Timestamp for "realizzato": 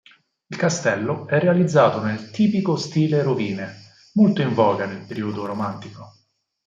1.39-2.01